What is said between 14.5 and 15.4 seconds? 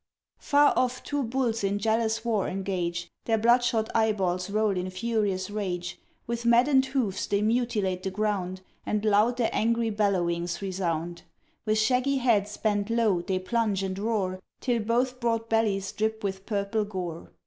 Till both